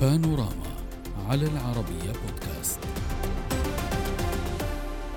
بانوراما 0.00 0.70
على 1.28 1.46
العربية 1.46 2.12
بودكاست. 2.12 2.80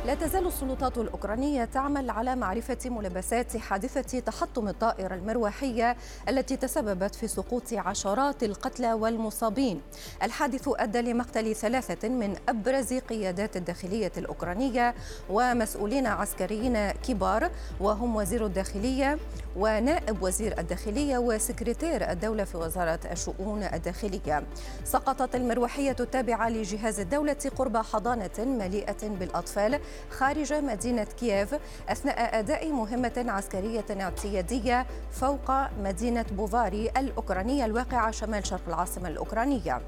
لا 0.06 0.16
تزال 0.16 0.48
السلطات 0.48 0.98
الأوكرانية 0.98 1.66
تعمل 1.66 2.10
على 2.10 2.36
معرفة 2.36 2.78
ملابسات 2.86 3.58
حادثة 3.58 4.20
تحطم 4.20 4.68
الطائرة 4.68 5.16
المروحية 5.16 5.98
التي 6.30 6.58
تسببت 6.58 7.16
في 7.16 7.28
سقوط 7.28 7.74
عشرات 7.74 8.44
القتلى 8.44 8.94
والمصابين. 8.94 9.82
الحادث 10.24 10.70
أدى 10.76 11.02
لمقتل 11.02 11.56
ثلاثة 11.56 12.10
من 12.10 12.36
أبرز 12.50 12.94
قيادات 12.94 13.58
الداخلية 13.58 14.12
الأوكرانية 14.18 14.96
ومسؤولين 15.30 16.08
عسكريين 16.08 16.92
كبار 16.92 17.52
وهم 17.80 18.16
وزير 18.16 18.46
الداخلية 18.46 19.20
ونائب 19.56 20.24
وزير 20.24 20.60
الداخلية 20.60 21.18
وسكرتير 21.18 22.12
الدولة 22.12 22.44
في 22.44 22.58
وزارة 22.58 23.00
الشؤون 23.12 23.64
الداخلية. 23.64 24.44
سقطت 24.84 25.36
المروحية 25.36 25.96
التابعة 26.00 26.50
لجهاز 26.50 27.00
الدولة 27.00 27.52
قرب 27.58 27.78
حضانة 27.78 28.30
مليئة 28.40 29.08
بالأطفال 29.20 29.80
خارج 30.10 30.54
مدينة 30.54 31.08
كييف 31.20 31.56
أثناء 31.90 32.40
أداء 32.40 32.72
مهمة 32.72 33.26
عسكرية 33.28 33.86
اعتيادية 34.02 34.86
فوق 35.12 35.52
مدينة 35.84 36.26
بوفاري 36.32 36.90
الأوكرانية 36.98 37.66
الواقعة 37.66 38.12
شمال 38.12 38.48
شرق 38.48 38.62
العاصمة 38.68 39.10
الأوكرانية. 39.10 39.82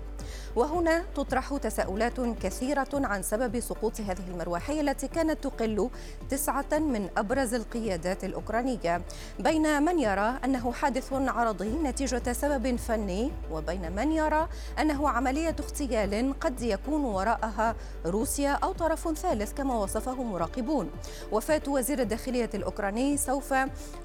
وهنا 0.56 1.04
تطرح 1.16 1.58
تساؤلات 1.58 2.20
كثيرة 2.20 2.88
عن 2.94 3.24
سبب 3.24 3.60
سقوط 3.60 4.02
هذه 4.02 4.28
المروحية 4.28 4.82
التي 4.82 5.08
كانت 5.08 5.44
تقل 5.44 5.90
تسعة 6.30 6.80
من 6.80 7.10
أبرز 7.18 7.54
القيادات 7.54 8.24
الأوكرانية 8.24 9.02
بين 9.40 9.84
من 9.84 10.00
يرى 10.00 10.40
أنه 10.46 10.72
حادث 10.72 11.14
عرضي 11.14 11.70
نتيجة 11.70 12.34
سبب 12.34 12.76
فني 12.76 13.32
وبين 13.52 13.92
من 13.96 14.12
يرى 14.12 14.48
أنه 14.80 15.10
عملية 15.10 15.56
اغتيال 15.60 16.40
قد 16.40 16.62
يكون 16.62 17.06
وراءها 17.06 17.76
روسيا 18.06 18.52
أو 18.52 18.72
طرف 18.72 19.18
ثالث 19.18 19.54
كما 19.54 19.76
وصفه 19.76 20.24
مراقبون. 20.24 20.90
وفاة 21.32 21.62
وزير 21.68 22.00
الداخلية 22.02 22.50
الأوكراني 22.54 23.18
سوف 23.18 23.54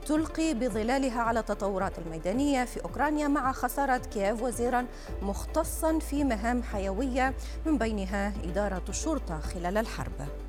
تلقي 0.07 0.55
بظلالها 0.55 1.23
على 1.23 1.41
التطورات 1.41 1.99
الميدانية 1.99 2.65
في 2.65 2.85
أوكرانيا 2.85 3.29
مع 3.29 3.53
خسارة 3.53 3.97
كييف 3.97 4.43
وزيرا 4.43 4.87
مختصا 5.23 5.99
في 5.99 6.10
مهام 6.11 6.25
مهام 6.25 6.63
حيوية 6.63 7.35
من 7.67 7.79
بينها 7.79 8.33
إدارة 8.45 8.83
الشرطة 8.89 9.41
خلال 9.41 9.79
الحرب. 9.79 10.40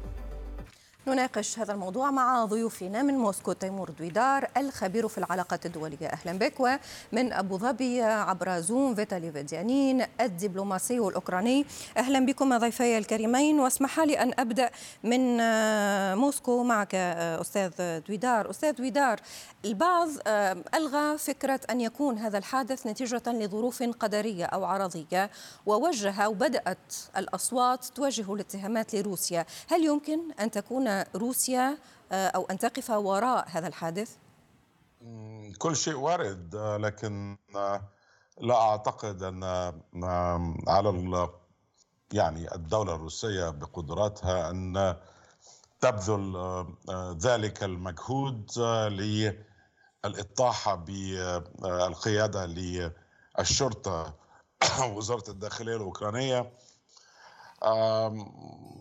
نناقش 1.08 1.60
هذا 1.60 1.74
الموضوع 1.74 2.12
مع 2.12 2.46
ضيوفنا 2.46 3.02
من 3.02 3.14
موسكو 3.14 3.54
تيمور 3.54 3.90
دويدار 3.90 4.50
الخبير 4.58 5.08
في 5.08 5.18
العلاقات 5.18 5.66
الدولية. 5.66 6.08
أهلا 6.08 6.34
بك 6.34 6.60
ومن 6.60 7.34
أبو 7.34 7.58
ظبي 7.58 8.02
عبر 8.02 8.60
زوم 8.60 8.96
فيتالي 8.96 9.32
فيديانين 9.32 10.06
الدبلوماسي 10.22 11.00
الأوكراني 11.00 11.66
أهلا 11.98 12.26
بكم 12.26 12.58
ضيفي 12.58 12.98
الكريمين 12.98 13.60
واسمح 13.60 14.00
لي 14.00 14.20
أن 14.20 14.34
أبدأ 14.40 14.70
من 15.04 15.38
موسكو 16.18 16.64
معك 16.64 16.96
أستاذ 16.96 18.00
دويدار. 18.08 18.50
أستاذ 18.50 18.72
دويدار 18.72 19.20
البعض 19.66 20.10
ألغى 20.76 21.18
فكرة 21.18 21.60
أن 21.70 21.82
يكون 21.82 22.18
هذا 22.18 22.38
الحادث 22.38 22.88
نتيجة 22.88 23.22
لظروف 23.28 23.84
قدرية 23.84 24.46
أو 24.46 24.66
عرضية 24.66 25.30
ووجه 25.66 26.30
وبدأت 26.30 26.94
الأصوات 27.18 27.86
توجه 27.86 28.34
الاتهامات 28.34 28.96
لروسيا. 28.96 29.46
هل 29.70 29.86
يمكن 29.86 30.20
أن 30.40 30.52
تكون 30.52 30.91
روسيا 31.16 31.78
آه، 32.12 32.28
أو 32.28 32.46
أن 32.46 32.58
تقف 32.58 32.90
وراء 32.90 33.46
هذا 33.50 33.68
الحادث؟ 33.68 34.16
كل 35.58 35.76
شيء 35.76 35.96
وارد 35.96 36.56
آه، 36.56 36.78
لكن 36.78 37.38
آه، 37.56 37.82
لا 38.42 38.56
أعتقد 38.56 39.24
أن 39.24 39.44
على 40.68 41.30
يعني 42.14 42.56
الدولة 42.56 42.96
الروسية 42.96 43.50
بقدراتها 43.50 44.50
أن 44.50 44.96
تبذل 45.82 46.66
ذلك 47.18 47.64
المجهود 47.64 48.60
للإطاحة 50.04 50.76
بالقيادة 50.76 52.46
للشرطة 52.46 54.14
وزارة 54.96 55.32
الداخلية 55.32 55.76
الأوكرانية 55.76 56.52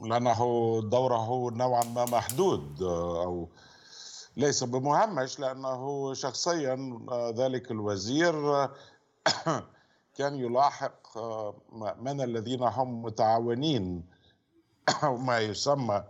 لأنه 0.05 0.81
دوره 0.85 1.51
نوعا 1.51 1.85
ما 1.85 2.05
محدود 2.05 2.83
آه، 2.83 3.25
أو 3.25 3.49
ليس 4.37 4.65
بمهمش 4.65 5.41
لأنه 5.41 6.15
شخصيا 6.15 7.01
آه، 7.11 7.31
ذلك 7.31 7.71
الوزير 7.71 8.55
آه، 8.55 8.73
كان 10.17 10.35
يلاحق 10.35 11.19
من 12.01 12.21
الذين 12.21 12.63
هم 12.63 13.03
متعاونين 13.03 14.05
أو 15.05 15.17
ما 15.17 15.39
يسمى 15.39 16.05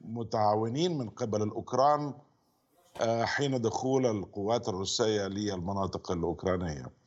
متعاونين 0.00 0.98
من 0.98 1.10
قبل 1.10 1.42
الأوكران 1.42 2.14
حين 3.22 3.60
دخول 3.60 4.06
القوات 4.06 4.68
الروسية 4.68 5.26
للمناطق 5.26 6.12
الأوكرانية. 6.12 6.99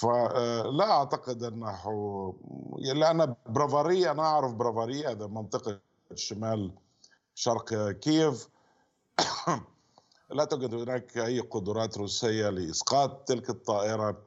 فلا 0.00 0.90
أعتقد 0.90 1.42
أنه 1.42 1.82
لأن 2.78 3.34
برافاري 3.46 4.10
أنا 4.10 4.22
أعرف 4.22 4.52
برافاري 4.52 5.06
هذا 5.06 5.26
منطقة 5.26 5.78
شمال 6.14 6.72
شرق 7.34 7.90
كييف. 7.90 8.48
لا 10.30 10.44
توجد 10.44 10.74
هناك 10.74 11.18
أي 11.18 11.40
قدرات 11.40 11.98
روسية 11.98 12.48
لإسقاط 12.48 13.28
تلك 13.28 13.50
الطائرة. 13.50 14.22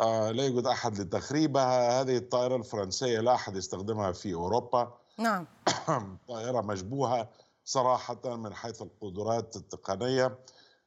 آه، 0.00 0.30
لا 0.30 0.44
يوجد 0.46 0.66
أحد 0.66 0.98
لتخريبها. 0.98 2.00
هذه 2.00 2.16
الطائرة 2.16 2.56
الفرنسية 2.56 3.20
لا 3.20 3.34
أحد 3.34 3.56
يستخدمها 3.56 4.12
في 4.12 4.34
أوروبا. 4.34 4.94
نعم. 5.18 5.46
طائرة 6.28 6.60
مشبوهة 6.60 7.28
صراحة 7.64 8.36
من 8.36 8.54
حيث 8.54 8.82
القدرات 8.82 9.56
التقنية 9.56 10.38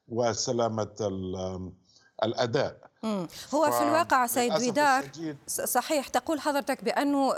وسلامة 0.08 0.96
الأداء. 2.24 2.90
هو 3.54 3.72
في 3.72 3.84
الواقع 3.84 4.28
سيد 4.28 4.54
ويدار 4.54 5.06
صحيح 5.48 6.08
تقول 6.08 6.40
حضرتك 6.40 6.84
بأنه 6.84 7.34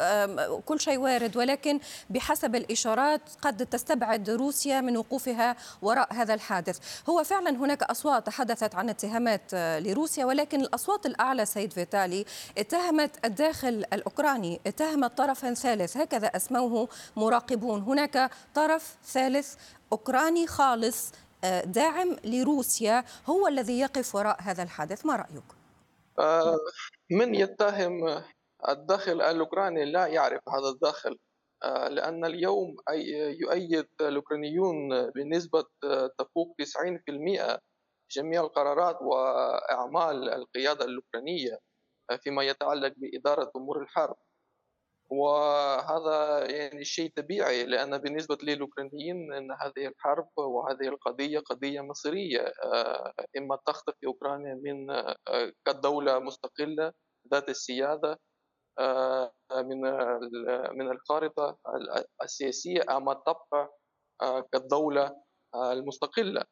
كل 0.59 0.79
شيء 0.79 0.97
وارد 0.97 1.37
ولكن 1.37 1.79
بحسب 2.09 2.55
الإشارات 2.55 3.21
قد 3.41 3.65
تستبعد 3.65 4.29
روسيا 4.29 4.81
من 4.81 4.97
وقوفها 4.97 5.55
وراء 5.81 6.13
هذا 6.13 6.33
الحادث. 6.33 6.77
هو 7.09 7.23
فعلا 7.23 7.49
هناك 7.49 7.83
أصوات 7.83 8.27
تحدثت 8.27 8.75
عن 8.75 8.89
اتهامات 8.89 9.41
آه، 9.53 9.79
لروسيا 9.79 10.25
ولكن 10.25 10.61
الأصوات 10.61 11.05
الأعلى 11.05 11.45
سيد 11.45 11.73
فيتالي 11.73 12.25
اتهمت 12.57 13.25
الداخل 13.25 13.85
الأوكراني 13.93 14.61
اتهمت 14.67 15.17
طرفا 15.17 15.53
ثالث 15.53 15.97
هكذا 15.97 16.27
أسموه 16.27 16.89
مراقبون. 17.15 17.81
هناك 17.81 18.31
طرف 18.55 18.95
ثالث 19.13 19.53
أوكراني 19.91 20.47
خالص 20.47 21.11
داعم 21.65 22.17
لروسيا 22.23 23.03
هو 23.25 23.47
الذي 23.47 23.79
يقف 23.79 24.15
وراء 24.15 24.41
هذا 24.41 24.63
الحادث 24.63 25.05
ما 25.05 25.15
رأيك؟ 25.15 25.43
آه، 26.19 26.57
من 27.11 27.35
يتهم 27.35 28.23
الداخل 28.69 29.21
الأوكراني 29.21 29.85
لا 29.85 30.07
يعرف 30.07 30.41
هذا 30.49 30.69
الداخل 30.69 31.17
آه، 31.63 31.87
لأن 31.87 32.25
اليوم 32.25 32.75
يؤيد 33.41 33.87
الأوكرانيون 34.01 35.09
بنسبة 35.09 35.65
تفوق 36.17 36.55
90% 36.59 37.59
جميع 38.11 38.41
القرارات 38.41 38.97
وأعمال 39.01 40.29
القيادة 40.29 40.85
الأوكرانية 40.85 41.59
فيما 42.23 42.43
يتعلق 42.43 42.93
بإدارة 42.97 43.51
أمور 43.55 43.81
الحرب 43.81 44.15
وهذا 45.11 46.45
يعني 46.51 46.83
شيء 46.83 47.11
طبيعي 47.17 47.65
لأن 47.65 47.97
بالنسبة 47.97 48.37
للأوكرانيين 48.43 49.33
أن 49.33 49.51
هذه 49.51 49.87
الحرب 49.87 50.29
وهذه 50.37 50.87
القضية 50.87 51.39
قضية 51.39 51.81
مصيرية 51.81 52.53
آه، 52.63 53.13
إما 53.37 53.57
تختفي 53.65 54.07
أوكرانيا 54.07 54.53
من 54.63 54.91
آه، 54.91 55.51
كدولة 55.65 56.19
مستقلة 56.19 56.93
ذات 57.33 57.49
السيادة 57.49 58.19
آه، 58.79 59.31
من 59.51 59.81
من 60.77 60.91
الخارطة 60.91 61.57
السياسية 62.23 62.81
أما 62.89 63.13
تبقى 63.13 63.77
كدولة 64.53 65.15
المستقلة. 65.55 66.43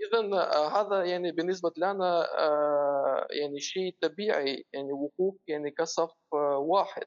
اذا 0.00 0.42
هذا 0.68 1.04
يعني 1.04 1.32
بالنسبة 1.32 1.72
لنا 1.76 2.26
يعني 3.30 3.60
شيء 3.60 3.96
طبيعي 4.02 4.64
يعني 4.72 4.92
وقوف 4.92 5.36
يعني 5.48 5.70
كصف 5.70 6.10
واحد. 6.58 7.02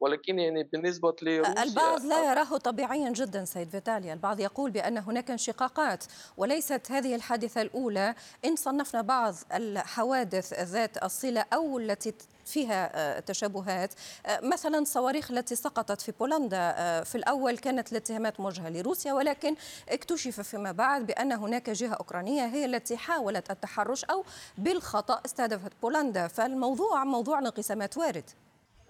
ولكن 0.00 0.38
يعني 0.38 0.62
بالنسبة 0.62 1.16
لروسيا 1.22 1.62
البعض 1.62 2.04
لا 2.04 2.30
يراه 2.30 2.56
طبيعيا 2.56 3.10
جدا 3.10 3.44
سيد 3.44 3.70
فيتاليا. 3.70 4.12
البعض 4.12 4.40
يقول 4.40 4.70
بأن 4.70 4.98
هناك 4.98 5.30
انشقاقات. 5.30 6.04
وليست 6.36 6.90
هذه 6.90 7.14
الحادثة 7.14 7.62
الأولى. 7.62 8.14
إن 8.44 8.56
صنفنا 8.56 9.02
بعض 9.02 9.34
الحوادث 9.52 10.52
ذات 10.52 11.04
الصلة 11.04 11.44
أو 11.52 11.78
التي 11.78 12.14
فيها 12.44 13.20
تشابهات. 13.20 13.94
مثلا 14.42 14.78
الصواريخ 14.78 15.30
التي 15.30 15.56
سقطت 15.56 16.00
في 16.00 16.12
بولندا. 16.12 16.72
في 17.04 17.14
الأول 17.14 17.58
كانت 17.58 17.92
الاتهامات 17.92 18.40
موجهة 18.40 18.68
لروسيا 18.68 19.12
ولكن 19.12 19.54
اكتشف 19.88 20.40
فيما 20.40 20.72
بعد 20.72 21.06
بأن 21.06 21.32
هناك 21.32 21.70
جهة 21.70 21.94
أوكرانية 21.94 22.46
هي 22.46 22.64
التي 22.64 22.96
حاولت 22.96 23.50
التحرش 23.50 24.04
أو 24.04 24.24
بالخطأ 24.58 25.20
استهدفت 25.26 25.72
بولندا. 25.82 26.28
فالموضوع 26.28 27.04
موضوع 27.04 27.38
الانقسامات 27.38 27.96
وارد. 27.96 28.30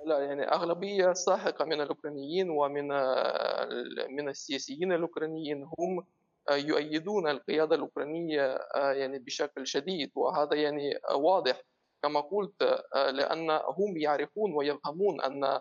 لا 0.06 0.19
يعني 0.19 0.43
أغلبية 0.43 1.12
ساحقة 1.12 1.64
من 1.64 1.81
الأوكرانيين 1.81 2.50
ومن 2.50 2.88
من 4.17 4.29
السياسيين 4.29 4.93
الأوكرانيين 4.93 5.69
هم 5.79 6.06
يؤيدون 6.50 7.29
القيادة 7.29 7.76
الأوكرانية 7.76 8.58
يعني 8.76 9.19
بشكل 9.19 9.67
شديد. 9.67 10.11
وهذا 10.14 10.55
يعني 10.55 11.00
واضح. 11.14 11.62
كما 12.03 12.20
قلت 12.20 12.82
لأن 12.94 13.50
هم 13.50 13.97
يعرفون 13.97 14.55
ويفهمون 14.55 15.20
أن 15.20 15.61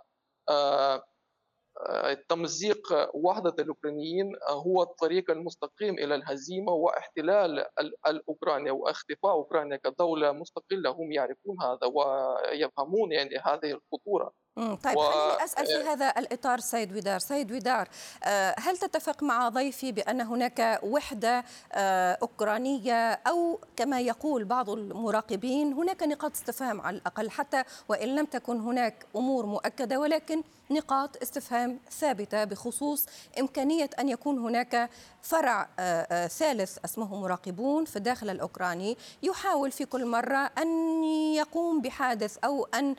تمزيق 2.30 2.88
وحدة 3.14 3.56
الأوكرانيين 3.60 4.32
هو 4.50 4.84
الطريق 4.84 5.32
المستقيم 5.32 5.94
إلى 5.94 6.16
الهزيمة 6.16 6.72
واحتلال 6.72 7.66
الأوكرانيا 8.08 8.72
واختفاء 8.72 9.32
أوكرانيا 9.32 9.78
كدولة 9.78 10.32
مستقلة 10.32 10.90
هم 10.90 11.12
يعرفون 11.12 11.58
هذا 11.62 11.88
ويفهمون 11.94 13.12
يعني 13.12 13.38
هذه 13.38 13.72
الخطورة. 13.72 14.45
طيب 14.56 14.98
و... 14.98 15.02
خليني 15.02 15.44
أسأل 15.44 15.66
في 15.66 15.90
هذا 15.90 16.14
الإطار 16.18 16.60
سيد 16.60 16.96
ودار 16.98 17.20
سيد 17.20 17.52
ودار 17.52 17.88
آه، 18.24 18.56
هل 18.60 18.78
تتفق 18.78 19.24
مع 19.24 19.50
ضيفي 19.50 19.92
بأن 19.92 20.22
هناك 20.22 20.80
وحدة 20.84 21.44
آه، 21.74 22.18
أوكرانية 22.22 23.12
أو 23.14 23.60
كما 23.76 24.00
يقول 24.00 24.46
بعض 24.46 24.70
المراقبين 24.70 25.74
هناك 25.74 26.04
نقاط 26.04 26.32
استفهام 26.32 26.82
على 26.82 26.98
الأقل 26.98 27.30
حتى 27.30 27.64
وإن 27.90 28.16
لم 28.16 28.26
تكن 28.26 28.60
هناك 28.60 29.06
أمور 29.16 29.46
مؤكدة 29.46 30.00
ولكن 30.00 30.44
نقاط 30.72 31.22
استفهام 31.22 31.80
ثابتة 31.92 32.44
بخصوص 32.44 33.06
إمكانية 33.40 33.90
أن 34.00 34.10
يكون 34.10 34.40
هناك 34.40 34.90
فرع 35.22 35.70
آه، 35.80 36.28
ثالث 36.28 36.78
اسمه 36.86 37.22
مراقبون 37.22 37.86
في 37.86 37.96
الداخل 37.96 38.30
الأوكراني 38.30 38.98
يحاول 39.24 39.72
في 39.72 39.86
كل 39.86 40.06
مرة 40.06 40.52
أن 40.58 41.04
يقوم 41.34 41.82
بحادث 41.82 42.38
أو 42.38 42.68
أن 42.74 42.96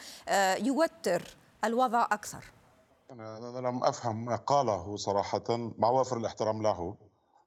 يوتر 0.58 1.36
الوضع 1.64 2.04
أكثر. 2.12 2.44
أنا 3.10 3.68
لم 3.68 3.84
أفهم 3.84 4.24
ما 4.24 4.36
قاله 4.36 4.96
صراحة 4.96 5.44
مع 5.78 5.88
وافر 5.88 6.16
الاحترام 6.16 6.62
له؟ 6.62 6.96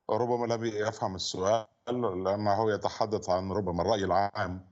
ربما 0.09 0.53
لم 0.53 0.65
يفهم 0.65 1.15
السؤال 1.15 1.65
لأنه 2.23 2.71
يتحدث 2.71 3.29
عن 3.29 3.51
ربما 3.51 3.81
الرأي 3.81 4.03
العام 4.03 4.65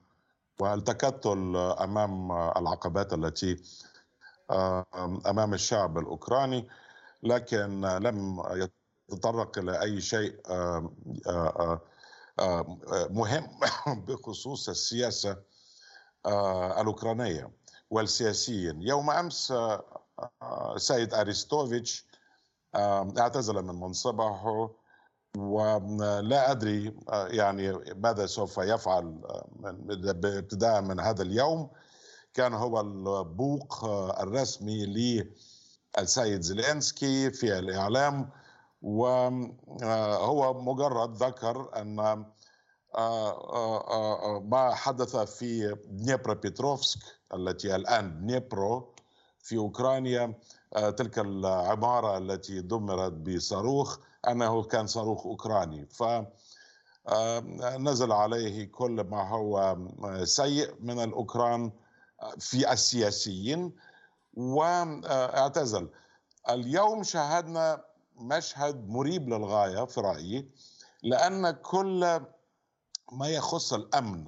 والتكتل 0.60 1.56
أمام 1.56 2.32
العقبات 2.32 3.14
التي 3.14 3.64
أمام 5.28 5.54
الشعب 5.54 5.98
الأوكراني؟ 5.98 6.68
لكن 7.24 7.82
لم 7.82 8.44
يتطرق 9.10 9.58
إلى 9.58 9.82
أي 9.82 10.02
شيء 10.02 10.42
مهم 13.10 13.60
بخصوص 14.08 14.70
السياسة 14.70 15.38
الأوكرانية. 16.82 17.52
والسياسيين. 17.92 18.82
يوم 18.82 19.10
أمس 19.10 19.52
آه، 19.52 19.84
آه، 20.42 20.78
سيد 20.78 21.14
أريستوفيتش 21.14 22.06
آه، 22.76 23.14
اعتزل 23.18 23.62
من 23.64 23.80
منصبه 23.80 24.70
ولا 25.38 26.52
أدري 26.52 26.96
يعني 27.10 27.72
ماذا 27.96 28.26
سوف 28.26 28.58
يفعل 28.58 29.22
ابتداء 30.24 30.82
من 30.82 31.00
هذا 31.00 31.22
اليوم. 31.22 31.70
كان 32.34 32.54
هو 32.54 32.80
البوق 32.80 33.86
الرسمي 34.22 34.86
للسيد 35.98 36.42
زيلينسكي 36.42 37.32
في 37.32 37.60
الإعلام. 37.60 38.30
وهو 38.82 40.54
مجرد 40.62 41.24
ذكر 41.24 41.82
أن 41.82 42.26
ما 44.44 44.72
حدث 44.74 45.16
في 45.16 45.76
دنيبرا 45.88 46.34
بيتروفسك 46.34 47.00
التي 47.34 47.76
الآن 47.76 48.26
دنيبرو 48.26 48.94
في 49.40 49.58
أوكرانيا 49.58 50.34
آه، 50.76 50.90
تلك 50.90 51.20
العمارة 51.20 52.18
التي 52.18 52.62
دمرت 52.62 53.12
بصاروخ. 53.14 53.98
أنه 54.28 54.64
كان 54.64 54.88
صاروخ 54.88 55.26
أوكراني 55.26 55.86
ف 55.86 56.04
آه، 57.08 57.40
نزل 57.78 58.12
عليه 58.12 58.72
كل 58.72 59.02
ما 59.02 59.30
هو 59.30 59.78
آه، 60.04 60.24
سيء 60.24 60.76
من 60.80 61.00
الأوكران 61.04 61.72
في 62.40 62.72
السياسيين 62.72 63.76
واعتزل 64.34 65.90
اليوم 66.50 67.04
شاهدنا 67.04 67.84
مشهد 68.16 68.90
مريب 68.90 69.30
للغاية 69.30 69.86
في 69.86 70.02
رأيي 70.02 70.50
لأن 71.04 71.52
كل 71.52 72.22
ما 73.12 73.28
يخص 73.28 73.74
الأمن 73.74 74.26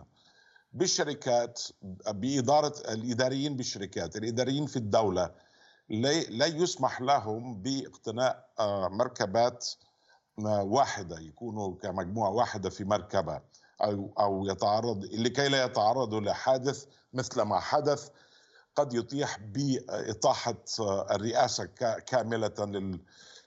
بالشركات 0.74 1.62
بإدارة 2.08 2.74
الإداريين 2.94 3.56
بالشركات 3.56 4.16
الإداريين 4.16 4.66
في 4.66 4.76
الدولة 4.78 5.32
لا 5.90 6.46
يسمح 6.46 7.02
لهم 7.02 7.62
باقتناء 7.62 8.50
آه، 8.60 8.88
مركبات 8.88 9.70
آه، 10.40 10.64
واحدة 10.64 11.20
يكونوا 11.20 11.76
كمجموعة 11.76 12.30
واحدة 12.30 12.70
في 12.70 12.84
مركبة 12.84 13.42
أو 13.84 14.14
أو 14.20 14.46
يتعرض 14.46 15.06
لكي 15.06 15.50
لا 15.50 15.64
يتعرضوا 15.64 16.22
لحادث 16.22 16.86
مثل 17.14 17.42
ما 17.42 17.60
حدث 17.60 18.10
قد 18.76 18.94
يطيح 18.94 19.40
بإطاحة 19.40 20.64
آه، 20.80 21.16
الرئاسة 21.16 21.66
كاملة 22.08 22.94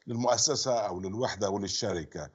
للمؤسسة 0.06 0.72
أو 0.72 1.00
للوحدة 1.00 1.46
أو 1.46 1.58
للشركة. 1.58 2.22
آه، 2.22 2.30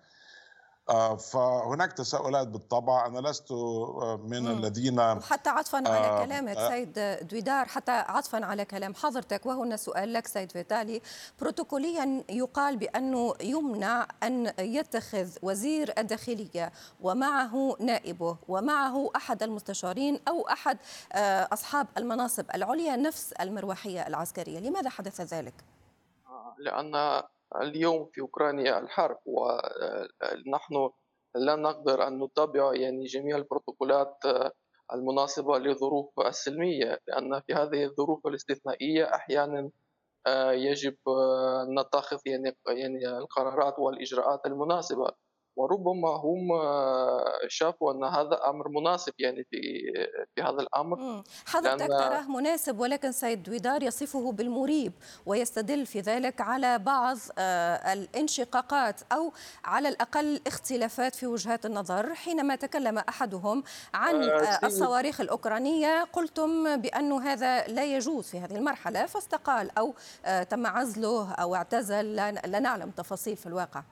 فهناك 1.15 1.93
تساؤلات 1.93 2.47
بالطبع. 2.47 3.05
أنا 3.05 3.27
لست 3.27 3.51
آه، 3.51 4.19
من 4.23 4.41
مم. 4.43 4.47
الذين 4.47 4.99
وحتى 4.99 5.49
عطفا 5.49 5.83
آه 5.87 5.89
على 5.89 6.25
كلامك 6.25 6.57
آه. 6.57 6.69
سيد 6.69 7.27
دويدار 7.27 7.65
حتى 7.65 7.91
عطفا 7.91 8.45
على 8.45 8.65
كلام 8.65 8.93
حضرتك. 8.95 9.45
وهنا 9.45 9.77
سؤال 9.77 10.13
لك 10.13 10.27
سيد 10.27 10.51
فيتالي. 10.51 11.01
بروتوكوليا 11.41 12.23
يقال 12.29 12.77
بأنه 12.77 13.33
يمنع 13.41 14.07
أن 14.23 14.53
يتخذ 14.59 15.29
وزير 15.41 15.93
الداخلية 15.97 16.71
ومعه 17.01 17.75
نائبه 17.79 18.37
ومعه 18.47 19.09
أحد 19.15 19.43
المستشارين 19.43 20.19
أو 20.27 20.41
أحد 20.47 20.77
آه 21.13 21.47
أصحاب 21.53 21.87
المناصب 21.97 22.45
العليا 22.55 22.95
نفس 22.95 23.31
المروحية 23.31 24.07
العسكرية. 24.07 24.59
لماذا 24.59 24.89
حدث 24.89 25.21
ذلك؟ 25.21 25.53
لأن 26.57 27.21
اليوم 27.55 28.09
في 28.13 28.21
أوكرانيا 28.21 28.79
الحرب 28.79 29.17
ونحن 29.25 30.89
لا 31.35 31.55
نقدر 31.55 32.07
أن 32.07 32.23
نتبع 32.23 32.73
يعني 32.75 33.05
جميع 33.05 33.37
البروتوكولات 33.37 34.17
المناسبة 34.93 35.57
لظروف 35.57 36.19
السلمية 36.19 36.99
لأن 37.07 37.41
في 37.41 37.53
هذه 37.53 37.83
الظروف 37.83 38.27
الاستثنائية 38.27 39.15
أحيانا 39.15 39.71
يجب 40.51 40.97
أن 41.67 41.79
نتخذ 41.79 42.17
يعني 42.25 42.55
يعني 42.67 43.17
القرارات 43.17 43.79
والإجراءات 43.79 44.45
المناسبة. 44.45 45.11
وربما 45.57 46.09
هم 46.09 46.47
شافوا 47.47 47.91
أن 47.93 48.03
هذا 48.03 48.39
أمر 48.49 48.69
مناسب 48.69 49.13
يعني 49.19 49.43
في 49.51 49.57
في 50.35 50.41
هذا 50.41 50.61
الأمر. 50.61 51.23
حضرتك 51.45 51.87
تراه 51.87 52.31
مناسب 52.31 52.79
ولكن 52.79 53.11
سيد 53.11 53.43
دويدار 53.43 53.83
يصفه 53.83 54.31
بالمريب 54.31 54.93
ويستدل 55.25 55.85
في 55.85 55.99
ذلك 55.99 56.41
على 56.41 56.79
بعض 56.79 57.17
آه، 57.37 57.93
الانشقاقات 57.93 59.01
أو 59.11 59.33
على 59.65 59.89
الأقل 59.89 60.41
اختلافات 60.47 61.15
في 61.15 61.27
وجهات 61.27 61.65
النظر. 61.65 62.15
حينما 62.15 62.55
تكلم 62.55 62.97
أحدهم 62.97 63.63
عن 63.93 64.23
آه، 64.23 64.29
آه، 64.29 64.65
الصواريخ 64.65 65.21
الأوكرانية 65.21 66.03
قلتم 66.03 66.77
بانه 66.81 67.21
هذا 67.21 67.67
لا 67.67 67.83
يجوز 67.83 68.29
في 68.29 68.39
هذه 68.39 68.55
المرحلة 68.55 69.05
فاستقال 69.05 69.77
أو 69.77 69.93
تم 70.49 70.67
عزله 70.67 71.31
أو 71.33 71.55
اعتزل. 71.55 72.15
لا 72.15 72.59
نعلم 72.59 72.91
تفاصيل 72.91 73.35
في 73.35 73.45
الواقع. 73.45 73.83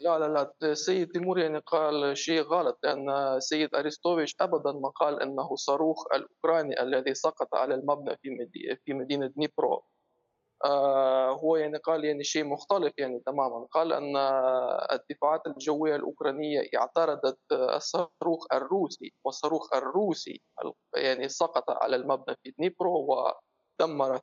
لا 0.00 0.18
لا 0.18 0.28
لا 0.28 0.54
السيد 0.62 1.12
تيمور 1.12 1.38
يعني 1.38 1.58
قال 1.58 2.16
شيء 2.16 2.42
غلط 2.42 2.78
لأن 2.82 3.10
السيد 3.10 3.74
أرستوفيتش 3.74 4.36
أبدا 4.40 4.72
ما 4.72 4.88
قال 4.88 5.22
أنه 5.22 5.56
صاروخ 5.56 6.04
الأوكراني 6.14 6.82
الذي 6.82 7.14
سقط 7.14 7.54
على 7.54 7.74
المبنى 7.74 8.16
في 8.22 8.48
في 8.84 8.92
مدينة 8.94 9.26
دنيبرو. 9.26 9.82
آه 10.64 11.30
هو 11.30 11.56
يعني 11.56 11.78
قال 11.78 12.04
يعني 12.04 12.24
شيء 12.24 12.44
مختلف 12.44 12.92
يعني 12.98 13.20
تماما. 13.26 13.66
قال 13.72 13.92
أن 13.92 14.16
الدفاعات 14.92 15.46
الجوية 15.46 15.96
الأوكرانية 15.96 16.62
اعترضت 16.76 17.38
الصاروخ 17.52 18.46
الروسي 18.52 19.14
والصاروخ 19.24 19.74
الروسي 19.74 20.42
يعني 20.96 21.28
سقط 21.28 21.70
على 21.70 21.96
المبنى 21.96 22.36
في 22.42 22.54
دنيبرو 22.58 23.06
ودمر 23.80 24.20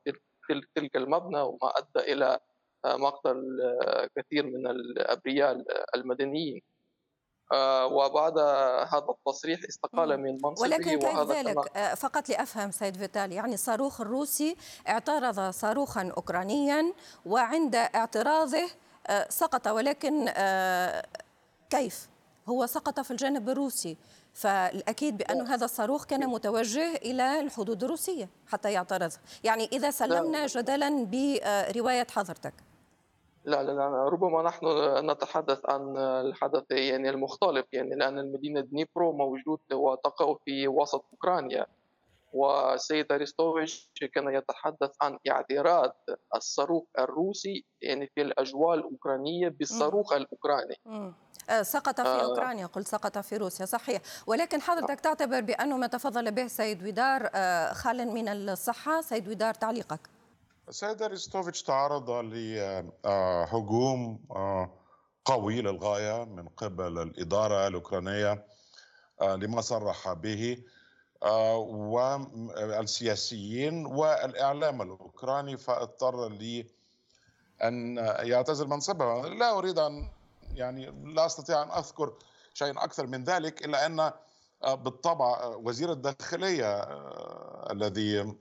تلك 0.74 0.96
المبنى 0.96 1.40
وما 1.40 1.72
أدى 1.78 2.12
إلى 2.12 2.38
مقتل 2.86 3.58
كثير 4.16 4.46
من 4.46 4.66
الأبرياء 4.66 5.64
المدنيين. 5.94 6.62
وبعد 7.90 8.38
هذا 8.88 9.06
التصريح 9.08 9.60
استقال 9.68 10.16
من 10.16 10.32
منصبه 10.32 10.62
ولكن 10.62 10.98
كيف 10.98 11.30
ذلك 11.30 11.94
فقط 11.94 12.28
لأفهم 12.28 12.70
سيد 12.70 12.96
فيتال 12.96 13.32
يعني 13.32 13.54
الصاروخ 13.54 14.00
الروسي 14.00 14.56
اعترض 14.88 15.50
صاروخا 15.50 16.12
اوكرانيا 16.16 16.92
وعند 17.26 17.74
اعتراضه 17.76 18.68
سقط. 19.28 19.68
ولكن 19.68 20.32
كيف؟ 21.70 22.08
هو 22.48 22.66
سقط 22.66 23.00
في 23.00 23.10
الجانب 23.10 23.48
الروسي. 23.48 23.96
فالأكيد 24.34 25.16
بأن 25.16 25.46
هذا 25.46 25.64
الصاروخ 25.64 26.04
كان 26.04 26.26
متوجه 26.26 26.96
إلى 26.96 27.40
الحدود 27.40 27.84
الروسية 27.84 28.28
حتى 28.46 28.72
يعترض. 28.72 29.12
يعني 29.44 29.68
إذا 29.72 29.90
سلمنا 29.90 30.46
جدلا 30.46 31.04
برواية 31.04 32.06
حضرتك. 32.10 32.54
لا 33.44 33.62
لا 33.62 33.72
لا 33.72 34.08
ربما 34.08 34.42
نحن 34.42 34.66
نتحدث 35.10 35.60
عن 35.70 35.96
الحدث 35.96 36.64
يعني 36.70 37.10
المختلف 37.10 37.66
يعني 37.72 37.94
لأن 37.94 38.18
المدينة 38.18 38.60
دنيبرو 38.60 39.12
موجود 39.12 39.60
وتقع 39.72 40.36
في 40.44 40.68
وسط 40.68 41.04
أوكرانيا 41.12 41.66
والسيد 42.32 43.12
أريستوفيتش 43.12 43.90
كان 44.14 44.34
يتحدث 44.34 44.90
عن 45.02 45.18
اعتراض 45.30 45.96
الصاروخ 46.34 46.84
الروسي 46.98 47.64
يعني 47.82 48.10
في 48.14 48.22
الأجواء 48.22 48.74
الأوكرانية 48.74 49.48
بالصاروخ 49.48 50.12
الأوكراني. 50.12 50.76
سقط 51.62 52.00
في 52.00 52.22
أوكرانيا 52.24 52.66
قلت 52.66 52.88
سقط 52.88 53.18
في 53.18 53.36
روسيا 53.36 53.66
صحيح. 53.66 54.02
ولكن 54.26 54.60
حضرتك 54.60 55.00
تعتبر 55.00 55.40
بأنه 55.40 55.76
ما 55.76 55.86
تفضل 55.86 56.30
به 56.30 56.46
سيد 56.46 56.82
ويدار 56.82 57.30
خال 57.72 58.08
من 58.08 58.28
الصحة. 58.28 59.00
سيد 59.00 59.28
ويدار 59.28 59.54
تعليقك. 59.54 60.00
السيد 60.68 61.02
أريستوفيتش 61.02 61.62
تعرض 61.62 62.10
لهجوم 63.04 64.18
قوي 65.24 65.62
للغاية 65.62 66.24
من 66.24 66.48
قبل 66.48 66.98
الإدارة 66.98 67.66
الأوكرانية 67.66 68.44
لما 69.22 69.60
صرح 69.60 70.12
به 70.12 70.62
والسياسيين 72.62 73.86
والإعلام 73.86 74.82
الأوكراني 74.82 75.56
فاضطر 75.56 76.28
لي 76.28 76.66
أن 77.62 77.96
يعتزل 78.20 78.66
منصبه 78.66 79.28
لا 79.28 79.58
أريد 79.58 79.78
أن 79.78 80.08
يعني 80.54 80.86
لا 81.14 81.26
أستطيع 81.26 81.62
أن 81.62 81.70
أذكر 81.70 82.12
شيء 82.54 82.84
أكثر 82.84 83.06
من 83.06 83.24
ذلك 83.24 83.64
إلا 83.64 83.86
أن 83.86 84.12
بالطبع 84.66 85.46
وزير 85.46 85.92
الداخلية 85.92 86.82
الذي 87.70 88.34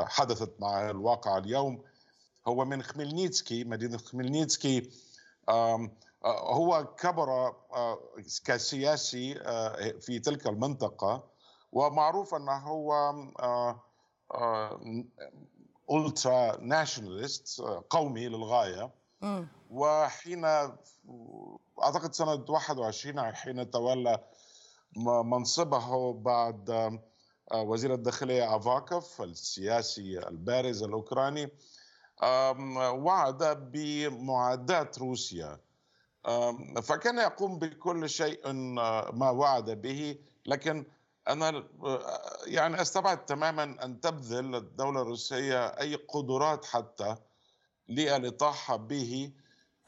حدثت 0.00 0.60
معه 0.60 0.90
الواقعة 0.90 1.38
اليوم 1.38 1.82
هو 2.48 2.64
من 2.64 2.82
خميلنيتسكي 2.82 3.64
مدينة 3.64 3.98
خميلنيتسكي 3.98 4.90
هو 6.26 6.94
كبر 6.98 7.54
كسياسي 8.44 9.34
في 10.00 10.18
تلك 10.18 10.46
المنطقة 10.46 11.24
ومعروف 11.72 12.34
أنه 12.34 12.56
هو 12.56 13.14
ultra 15.90 16.56
nationalist 16.60 17.60
قومي 17.90 18.28
للغاية. 18.28 18.90
وحين 19.70 20.44
أعتقد 21.82 22.14
سنة 22.14 22.44
21 22.48 23.34
حين 23.34 23.70
تولى 23.70 24.24
منصبه 25.04 26.12
بعد 26.12 26.98
وزير 27.54 27.94
الداخلية 27.94 28.56
أفاكوف 28.56 29.22
السياسي 29.22 30.18
البارز 30.18 30.82
الأوكراني 30.82 31.48
وعد 32.78 33.70
بمعاداة 33.72 34.90
روسيا. 34.98 35.60
فكان 36.82 37.18
يقوم 37.18 37.58
بكل 37.58 38.08
شيء 38.08 38.52
ما 39.12 39.30
وعد 39.30 39.70
به. 39.70 40.18
لكن 40.46 40.86
أنا 41.28 41.64
يعني 42.46 42.82
أستبعد 42.82 43.24
تماما 43.26 43.84
أن 43.84 44.00
تبذل 44.00 44.54
الدولة 44.54 45.02
الروسية 45.02 45.66
أي 45.66 45.94
قدرات 45.94 46.64
حتى 46.64 47.16
للإطاحة 47.88 48.76
به 48.76 49.32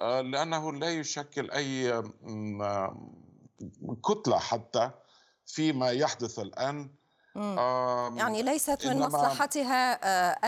لأنه 0.00 0.73
لا 0.73 0.90
يشكل 0.90 1.50
أي 1.50 2.02
كتلة 4.05 4.38
حتى 4.38 4.90
فيما 5.47 5.90
يحدث 5.90 6.38
الآن. 6.38 6.90
يعني 8.17 8.43
ليست 8.43 8.87
من 8.87 8.99
مصلحتها 8.99 9.93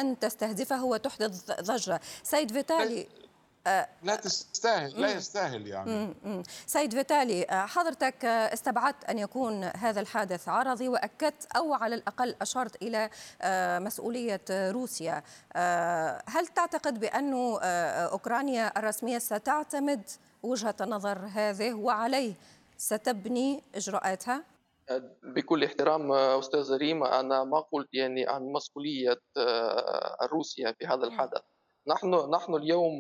أن 0.00 0.19
تستهدفه 0.19 0.85
وتحدث 0.85 1.50
ضجة 1.61 2.00
سيد 2.23 2.52
فيتالي 2.52 3.09
لا 4.02 4.16
تستاهل 4.16 5.00
لا 5.00 5.12
يستاهل 5.12 5.66
يعني. 5.66 6.14
سيد 6.66 6.95
فيتالي 6.95 7.47
حضرتك 7.50 8.25
استبعدت 8.25 9.04
أن 9.04 9.19
يكون 9.19 9.64
هذا 9.64 10.00
الحادث 10.00 10.49
عرضي 10.49 10.88
وأكدت 10.88 11.57
أو 11.57 11.75
على 11.75 11.95
الأقل 11.95 12.37
أشرت 12.40 12.83
إلى 12.83 13.11
مسؤولية 13.85 14.40
روسيا. 14.50 15.23
هل 16.26 16.47
تعتقد 16.54 17.00
بأن 17.00 17.33
أوكرانيا 18.12 18.78
الرسمية 18.78 19.19
ستعتمد 19.19 20.11
وجهة 20.42 20.76
النظر 20.81 21.19
هذه 21.35 21.75
وعليه 21.75 22.35
ستبني 22.83 23.62
إجراءاتها؟ 23.75 24.45
بكل 25.23 25.65
احترام 25.65 26.12
أستاذ 26.12 26.77
ريم 26.77 27.05
أنا 27.05 27.45
ما 27.45 27.61
قلت 27.61 27.89
يعني 27.95 28.29
عن 28.29 28.43
مسؤولية 28.43 29.21
روسيا 30.23 30.73
في 30.79 30.87
هذا 30.87 31.05
الحدث. 31.07 31.43
نحن 31.89 32.31
نحن 32.31 32.55
اليوم 32.55 32.99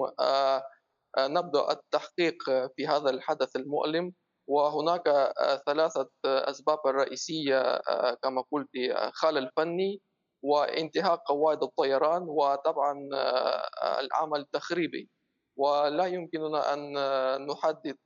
نبدأ 1.18 1.70
التحقيق 1.70 2.42
في 2.76 2.86
هذا 2.86 3.10
الحدث 3.10 3.56
المؤلم 3.56 4.12
وهناك 4.48 5.32
ثلاثة 5.66 6.10
أسباب 6.26 6.78
رئيسية 6.86 7.80
كما 8.22 8.44
قلت 8.52 8.70
خلل 9.12 9.50
فني 9.56 10.00
وانتهاء 10.42 11.16
قواعد 11.16 11.62
الطيران 11.62 12.22
وطبعا 12.22 13.08
العمل 13.84 14.40
التخريبي. 14.40 15.10
ولا 15.56 16.06
يمكننا 16.06 16.74
أن 16.74 16.92
نحدد 17.46 17.96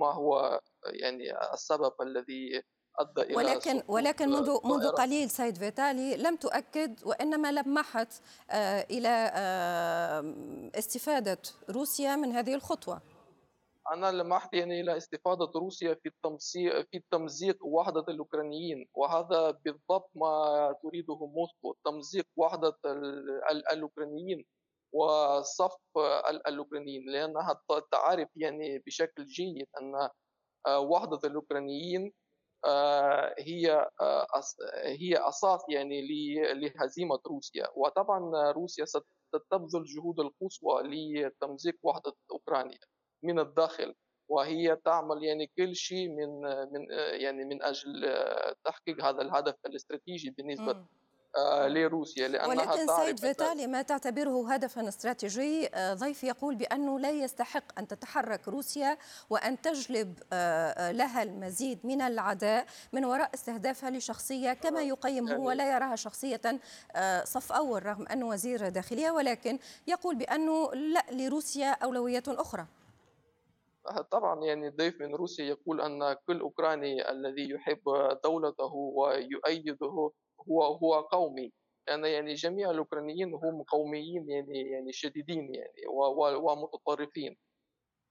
ما 0.00 0.12
هو 0.12 0.60
يعني 0.86 1.52
السبب 1.52 1.92
الذي 2.02 2.62
أدى 2.98 3.22
إلى 3.22 3.36
ولكن 3.36 3.82
ولكن 3.88 4.28
منذ 4.28 4.58
منذ 4.64 4.88
قليل 4.88 5.30
سيد 5.30 5.56
فيتالي 5.56 6.16
لم 6.16 6.36
تؤكد 6.36 7.04
وإنما 7.04 7.52
لمحت 7.52 8.22
إلى 8.90 9.32
استفادة 10.74 11.42
روسيا 11.70 12.16
من 12.16 12.32
هذه 12.32 12.54
الخطوة. 12.54 13.02
أنا 13.92 14.12
لمحت 14.12 14.54
يعني 14.54 14.80
إلى 14.80 14.96
استفادة 14.96 15.50
روسيا 15.56 15.94
في 15.94 16.08
التمزيق 16.08 16.86
في 16.90 17.02
تمزيق 17.10 17.66
وحدة 17.66 18.04
الأوكرانيين 18.08 18.88
وهذا 18.94 19.50
بالضبط 19.50 20.10
ما 20.14 20.74
تريده 20.82 21.26
موسكو 21.26 21.76
تمزيق 21.84 22.26
وحدة 22.36 22.76
الأوكرانيين 23.72 24.44
وصف 24.92 25.76
الأوكرانيين 26.46 27.10
لأنها 27.10 27.60
تعرف 27.92 28.28
يعني 28.36 28.78
بشكل 28.78 29.24
جيد 29.26 29.66
أن 29.80 30.08
وحدة 30.68 31.20
الأوكرانيين 31.24 32.12
هي 33.38 33.88
هي 34.84 35.28
أساس 35.28 35.64
يعني 35.68 36.02
لهزيمة 36.54 37.18
روسيا 37.26 37.66
وطبعا 37.76 38.50
روسيا 38.52 38.84
ستبذل 38.84 39.80
الجهود 39.80 40.20
القصوى 40.20 40.82
لتمزيق 40.82 41.78
وحدة 41.82 42.12
أوكرانيا 42.32 42.78
من 43.22 43.38
الداخل 43.38 43.94
وهي 44.28 44.76
تعمل 44.76 45.24
يعني 45.24 45.50
كل 45.58 45.76
شيء 45.76 46.08
من 46.08 46.40
من 46.72 46.86
يعني 47.20 47.44
من 47.44 47.62
أجل 47.62 48.14
تحقيق 48.64 49.04
هذا 49.04 49.22
الهدف 49.22 49.54
الاستراتيجي 49.66 50.30
بالنسبة 50.30 50.72
م. 50.72 50.86
لروسيا 51.66 52.28
لأنها 52.28 52.48
ولكن 52.48 52.86
سيد 53.04 53.18
فيتالي 53.18 53.66
ما 53.66 53.82
تعتبره 53.82 54.52
هدفا 54.52 54.88
استراتيجي 54.88 55.68
ضيف 55.92 56.24
يقول 56.24 56.54
بأنه 56.54 56.98
لا 57.00 57.10
يستحق 57.10 57.78
أن 57.78 57.88
تتحرك 57.88 58.48
روسيا 58.48 58.98
وأن 59.30 59.60
تجلب 59.60 60.18
لها 60.92 61.22
المزيد 61.22 61.78
من 61.84 62.00
العداء 62.00 62.66
من 62.92 63.04
وراء 63.04 63.30
استهدافها 63.34 63.90
لشخصية 63.90 64.52
كما 64.52 64.82
يقيم 64.82 65.28
هو 65.28 65.50
لا 65.52 65.74
يراها 65.76 65.96
شخصية 65.96 66.40
صف 67.24 67.52
أول 67.52 67.86
رغم 67.86 68.06
أنه 68.06 68.28
وزير 68.28 68.68
داخلية 68.68 69.10
ولكن 69.10 69.58
يقول 69.86 70.14
بأنه 70.14 70.74
لا 70.74 71.04
لروسيا 71.12 71.70
أولوية 71.70 72.22
أخرى. 72.28 72.66
طبعا 74.10 74.44
يعني 74.44 74.68
الضيف 74.68 75.00
من 75.00 75.14
روسيا 75.14 75.44
يقول 75.44 75.80
أن 75.80 76.16
كل 76.26 76.40
أوكراني 76.40 77.10
الذي 77.10 77.50
يحب 77.50 77.82
دولته 78.24 78.74
ويؤيده 78.74 80.10
هو 80.50 80.62
هو 80.64 81.00
قومي. 81.00 81.52
أنا 81.88 82.08
يعني 82.08 82.34
جميع 82.34 82.70
الأوكرانيين 82.70 83.34
هم 83.34 83.62
قوميين 83.62 84.30
يعني 84.30 84.60
يعني 84.70 84.92
شديدين 84.92 85.54
يعني 85.54 85.86
ومتطرفين. 86.38 87.36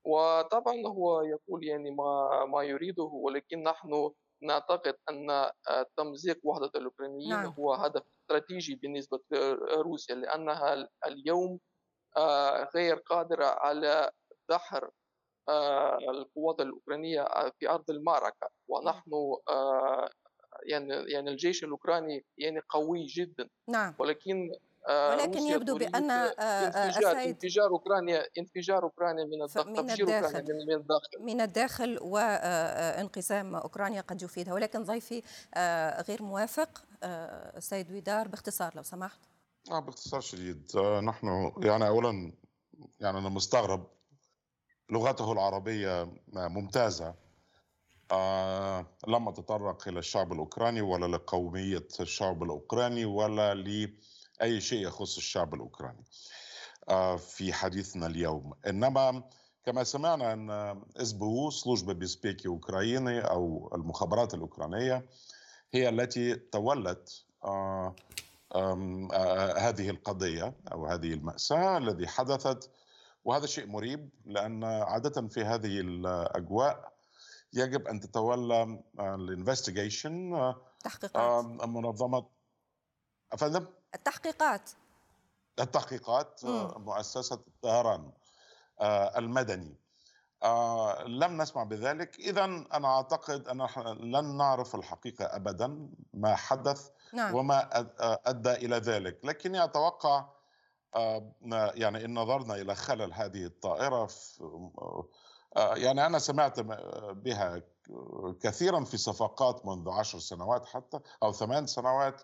وطبعا 0.05 0.75
هو 0.87 1.21
يقول 1.21 1.63
يعني 1.67 1.91
ما 1.91 2.45
ما 2.45 2.63
يريده 2.63 3.03
ولكن 3.03 3.63
نحن 3.63 4.11
نعتقد 4.43 4.95
أن 5.09 5.51
تمزيق 5.97 6.39
وحدة 6.43 6.71
الأوكرانيين 6.75 7.29
نعم. 7.29 7.53
هو 7.59 7.73
هدف 7.73 8.03
استراتيجي 8.07 8.75
بالنسبة 8.75 9.19
لروسيا 9.31 10.15
لأنها 10.15 10.89
اليوم 11.07 11.59
غير 12.75 12.95
قادرة 12.95 13.45
على 13.45 14.11
دحر 14.49 14.89
القوات 16.09 16.59
الأوكرانية 16.61 17.27
في 17.59 17.69
أرض 17.69 17.89
المعركة. 17.89 18.49
ونحن 18.67 19.11
يعني 20.65 20.93
يعني 20.93 21.29
الجيش 21.29 21.63
الأوكراني 21.63 22.25
يعني 22.38 22.62
قوي 22.70 23.05
جدا 23.05 23.50
نعم. 23.70 23.93
ولكن 24.00 24.51
آه، 24.88 25.10
ولكن 25.10 25.39
يبدو 25.39 25.77
بأن 25.77 26.12
آه، 26.12 26.15
آه، 26.39 26.86
انفجار 26.86 27.24
انفجار 27.24 27.70
أوكرانيا 27.70 28.25
انفجار 28.38 28.84
أوكرانيا 28.84 29.25
من 29.25 29.41
الداخل 29.41 29.72
من 29.72 29.91
الداخل 29.91 30.43
من 30.43 30.74
الداخل. 30.74 31.20
من 31.20 31.41
الداخل 31.41 32.00
وانقسام 32.01 33.55
أوكرانيا 33.55 34.01
قد 34.01 34.22
يفيدها. 34.22 34.53
ولكن 34.53 34.84
ضيفي 34.84 35.22
غير 36.08 36.24
موافق 36.24 36.84
السيد 37.03 37.91
ويدار 37.91 38.27
باختصار 38.27 38.75
لو 38.75 38.84
سمحت. 38.84 39.20
آه 39.72 39.79
باختصار 39.79 40.22
شديد. 40.22 40.72
نحن 41.03 41.51
يعني 41.58 41.88
اولا 41.88 42.34
يعني 43.00 43.17
أنا 43.17 43.29
مستغرب 43.29 43.88
لغته 44.89 45.32
العربية 45.32 46.13
ممتازة. 46.34 47.23
لم 49.07 49.29
تطرق 49.31 49.88
إلى 49.88 50.00
الشعب 50.00 50.33
الأوكراني 50.33 50.81
ولا 50.81 51.15
لقومية 51.15 51.88
الشعب 52.00 52.43
الأوكراني 52.43 53.05
ولا 53.05 53.53
لأي 53.53 54.62
شيء 54.62 54.88
يخص 54.88 55.17
الشعب 55.17 55.53
الأوكراني 55.53 56.03
آه 56.89 57.15
في 57.15 57.53
حديثنا 57.53 58.07
اليوم. 58.07 58.53
إنما 58.67 59.24
كما 59.65 59.83
سمعنا 59.83 60.33
أن 60.33 60.50
СБУ 60.98 61.50
Служба 61.50 61.93
безпеки 61.93 62.48
України 62.48 63.19
أو 63.22 63.72
المخابرات 63.75 64.33
الأوكرانية 64.33 65.05
هي 65.74 65.89
التي 65.89 66.36
تولت 66.36 67.24
آه 67.45 67.95
آه 68.55 69.53
هذه 69.57 69.89
القضية 69.89 70.53
أو 70.72 70.86
هذه 70.88 71.13
المأساة 71.13 71.77
الذي 71.77 72.07
حدثت. 72.07 72.69
وهذا 73.25 73.45
شيء 73.45 73.67
مريب 73.67 74.10
لأن 74.25 74.63
عادة 74.63 75.27
في 75.27 75.41
هذه 75.43 75.79
الأجواء 75.79 76.92
يجب 77.53 77.88
أن 77.88 78.00
تتولى 78.00 78.83
الانفستيجيشن 79.00 80.33
آه، 80.33 80.62
تحقيقات 80.83 81.45
منظمة. 81.45 82.25
أفندم؟ 83.33 83.65
التحقيقات. 83.95 84.72
التحقيقات 85.60 86.43
آه، 86.43 86.77
مم. 86.77 86.86
مؤسسة 86.86 87.36
الطيران 87.36 88.12
آه، 88.81 89.17
المدني. 89.17 89.75
لم 91.05 91.41
نسمع 91.41 91.63
بذلك. 91.63 92.19
اذا 92.19 92.43
أنا 92.45 92.88
أعتقد 92.88 93.48
أن 93.48 93.67
لن 94.00 94.38
نعرف 94.38 94.75
الحقيقة 94.75 95.25
ابدا 95.25 95.89
ما 96.13 96.36
حدث 96.36 96.89
نعم. 97.13 97.36
وما 97.36 97.69
أدى 98.25 98.51
إلى 98.51 98.75
ذلك. 98.77 99.25
لكني 99.25 99.63
أتوقع 99.63 100.29
يعني 101.74 102.05
إن 102.05 102.13
نظرنا 102.13 102.55
إلى 102.55 102.75
خلل 102.75 103.13
هذه 103.13 103.45
الطائرة 103.45 104.05
في 104.05 104.43
آه، 104.77 105.07
يعني 105.57 106.05
أنا 106.05 106.19
سمعت 106.19 106.60
بها 107.12 107.62
كثيرا 108.41 108.83
في 108.83 108.98
صفقات 108.98 109.65
منذ 109.65 109.89
عشر 109.89 110.19
سنوات 110.19 110.65
حتى 110.65 111.00
أو 111.24 111.31
ثمان 111.31 111.67
سنوات. 111.67 112.22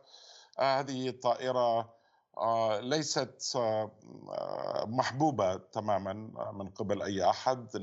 آه، 0.60 0.80
هذه 0.80 1.10
الطائرة 1.10 1.94
آه، 2.38 2.80
ليست 2.80 3.58
محبوبة 4.86 5.56
تماما 5.56 6.14
من 6.54 6.70
قبل 6.70 7.02
أي 7.02 7.30
أحد 7.30 7.78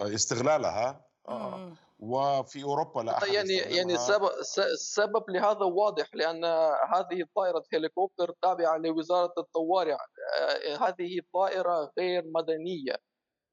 لاستغلالها 0.00 1.06
وفي 1.98 2.62
أوروبا 2.62 3.00
لا 3.00 3.18
أحد 3.18 3.28
يعني 3.28 3.52
يعني 3.52 3.94
السبب 3.94 4.30
السبب 4.58 5.30
لهذا 5.30 5.64
واضح 5.64 6.14
لأن 6.14 6.44
هذه 6.94 7.22
الطائره 7.22 7.62
هليكوبتر 7.72 8.34
تابعة 8.42 8.76
لوزارة 8.76 9.32
الطوارئ. 9.38 9.96
هذه 10.80 11.20
طائرة 11.34 11.92
غير 11.98 12.24
مدنية. 12.34 12.96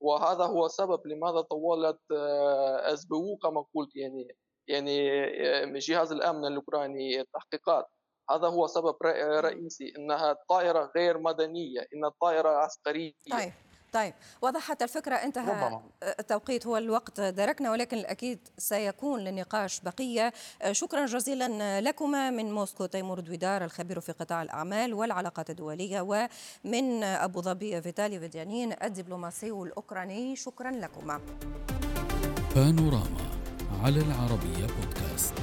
وهذا 0.04 0.44
هو 0.46 0.68
سبب 0.68 1.08
لماذا 1.08 1.42
طولت 1.42 2.00
آه، 2.12 2.94
اس 2.94 3.06
بي 3.06 3.16
أو 3.16 3.38
كما 3.44 3.66
قلت 3.76 3.96
يعني 3.96 4.36
يعني 4.68 5.24
آه، 5.64 5.66
جهاز 5.76 6.12
الأمن 6.12 6.46
الأوكراني 6.46 7.22
التحقيقات. 7.22 7.86
هذا 8.32 8.48
هو 8.48 8.68
سبب 8.68 8.96
رئيسي 9.40 9.94
إنها 9.98 10.38
طائرة 10.50 10.92
غير 10.96 11.18
مدنية 11.18 11.88
انها 11.94 12.12
طائره 12.22 12.50
عسكرية. 12.50 13.14
طيب. 13.32 13.52
طيب 13.94 14.14
وضحت 14.42 14.84
الفكرة 14.84 15.16
انتهى 15.16 15.80
التوقيت 16.20 16.68
هو 16.68 16.78
الوقت 16.78 17.22
دركنا 17.22 17.72
ولكن 17.72 17.98
الأكيد 17.98 18.40
سيكون 18.58 19.20
للنقاش 19.20 19.80
بقية. 19.80 20.34
شكرا 20.72 21.06
جزيلا 21.06 21.82
لكما 21.82 22.30
من 22.30 22.54
موسكو 22.54 22.86
تيمور 22.86 23.20
دويدار 23.20 23.64
الخبير 23.64 24.00
في 24.00 24.12
قطاع 24.12 24.42
الأعمال 24.42 24.94
والعلاقات 24.94 25.50
الدولية 25.50 26.02
ومن 26.02 27.04
أبو 27.04 27.42
ظبي 27.42 27.82
فيتالي 27.82 28.20
فيديانين 28.20 28.76
الدبلوماسي 28.84 29.52
الأوكراني. 29.52 30.36
شكرا 30.36 30.72
لكما. 30.72 31.22
بانوراما 32.56 33.24
على 33.84 34.00
العربية 34.00 34.68
بودكاست. 34.68 35.34